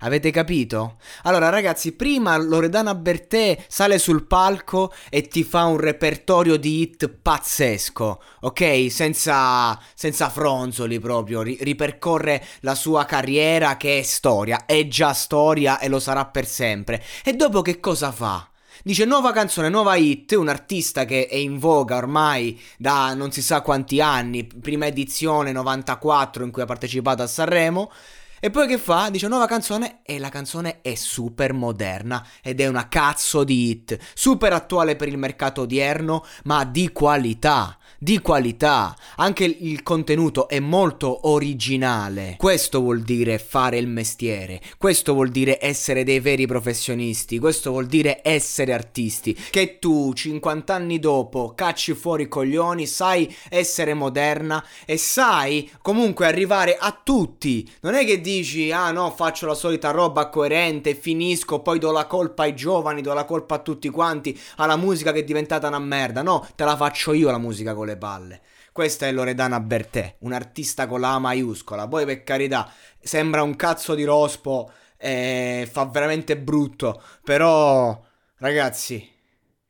Avete 0.00 0.30
capito? 0.30 0.98
Allora, 1.22 1.48
ragazzi, 1.48 1.92
prima 1.92 2.36
Loredana 2.36 2.94
Bertè 2.94 3.64
sale 3.66 3.98
sul 3.98 4.26
palco 4.26 4.92
e 5.08 5.26
ti 5.28 5.42
fa 5.42 5.64
un 5.64 5.78
repertorio 5.78 6.56
di 6.56 6.80
hit 6.80 7.08
pazzesco, 7.08 8.22
ok? 8.40 8.86
Senza, 8.90 9.78
senza 9.94 10.28
fronzoli 10.28 10.98
proprio, 11.00 11.40
ri- 11.40 11.58
ripercorre 11.60 12.44
la 12.60 12.74
sua 12.74 13.06
carriera 13.06 13.76
che 13.76 13.98
è 13.98 14.02
storia, 14.02 14.66
è 14.66 14.86
già 14.86 15.14
storia 15.14 15.78
e 15.78 15.88
lo 15.88 15.98
sarà 15.98 16.26
per 16.26 16.46
sempre. 16.46 17.02
E 17.24 17.32
dopo 17.32 17.62
che 17.62 17.80
cosa 17.80 18.12
fa? 18.12 18.50
Dice 18.82 19.06
nuova 19.06 19.32
canzone, 19.32 19.70
nuova 19.70 19.96
hit, 19.96 20.32
un 20.32 20.48
artista 20.48 21.06
che 21.06 21.26
è 21.26 21.34
in 21.34 21.58
voga 21.58 21.96
ormai 21.96 22.60
da 22.76 23.14
non 23.14 23.32
si 23.32 23.40
sa 23.40 23.62
quanti 23.62 24.00
anni, 24.00 24.46
prima 24.46 24.86
edizione 24.86 25.52
94 25.52 26.44
in 26.44 26.50
cui 26.50 26.62
ha 26.62 26.66
partecipato 26.66 27.22
a 27.22 27.26
Sanremo. 27.26 27.90
E 28.38 28.50
poi 28.50 28.66
che 28.66 28.76
fa? 28.76 29.08
Dice 29.10 29.28
nuova 29.28 29.46
canzone 29.46 30.00
e 30.02 30.18
la 30.18 30.28
canzone 30.28 30.80
è 30.82 30.94
super 30.94 31.54
moderna 31.54 32.24
ed 32.42 32.60
è 32.60 32.66
una 32.66 32.86
cazzo 32.86 33.44
di 33.44 33.70
hit, 33.70 33.98
super 34.12 34.52
attuale 34.52 34.94
per 34.94 35.08
il 35.08 35.16
mercato 35.16 35.62
odierno, 35.62 36.24
ma 36.44 36.64
di 36.64 36.92
qualità 36.92 37.78
di 37.98 38.20
qualità. 38.20 38.96
Anche 39.16 39.44
il 39.44 39.82
contenuto 39.82 40.48
è 40.48 40.60
molto 40.60 41.28
originale. 41.28 42.34
Questo 42.36 42.80
vuol 42.80 43.02
dire 43.02 43.38
fare 43.38 43.78
il 43.78 43.88
mestiere. 43.88 44.60
Questo 44.78 45.12
vuol 45.14 45.30
dire 45.30 45.58
essere 45.60 46.04
dei 46.04 46.20
veri 46.20 46.46
professionisti. 46.46 47.38
Questo 47.38 47.70
vuol 47.70 47.86
dire 47.86 48.20
essere 48.22 48.72
artisti. 48.72 49.34
Che 49.34 49.78
tu, 49.78 50.12
50 50.12 50.74
anni 50.74 50.98
dopo, 50.98 51.52
cacci 51.54 51.94
fuori 51.94 52.24
i 52.24 52.28
coglioni, 52.28 52.86
sai 52.86 53.34
essere 53.48 53.94
moderna 53.94 54.64
e 54.84 54.96
sai 54.96 55.70
comunque 55.82 56.26
arrivare 56.26 56.76
a 56.78 56.98
tutti. 57.02 57.68
Non 57.80 57.94
è 57.94 58.04
che 58.04 58.20
dici, 58.26 58.72
ah 58.72 58.90
no, 58.90 59.12
faccio 59.12 59.46
la 59.46 59.54
solita 59.54 59.92
roba 59.92 60.28
coerente, 60.28 60.96
finisco, 60.96 61.60
poi 61.60 61.78
do 61.78 61.92
la 61.92 62.06
colpa 62.06 62.42
ai 62.42 62.56
giovani, 62.56 63.00
do 63.00 63.12
la 63.12 63.24
colpa 63.24 63.54
a 63.54 63.58
tutti 63.60 63.88
quanti, 63.88 64.36
alla 64.56 64.74
musica 64.74 65.12
che 65.12 65.20
è 65.20 65.24
diventata 65.24 65.68
una 65.68 65.78
merda. 65.78 66.22
No, 66.22 66.44
te 66.56 66.64
la 66.64 66.76
faccio 66.76 67.12
io 67.12 67.30
la 67.30 67.38
musica 67.38 67.72
con 67.72 67.86
le 67.86 67.96
palle. 67.96 68.40
Questa 68.72 69.06
è 69.06 69.12
Loredana 69.12 69.60
Bertè, 69.60 70.16
un 70.20 70.32
artista 70.32 70.88
con 70.88 71.00
la 71.00 71.18
maiuscola. 71.20 71.86
Poi 71.86 72.04
per 72.04 72.24
carità, 72.24 72.68
sembra 73.00 73.42
un 73.44 73.54
cazzo 73.54 73.94
di 73.94 74.04
rospo 74.04 74.70
e 74.98 75.68
fa 75.70 75.84
veramente 75.86 76.36
brutto. 76.36 77.00
Però, 77.22 77.98
ragazzi, 78.38 79.08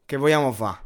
che 0.05 0.17
vogliamo 0.17 0.51
fare? 0.51 0.86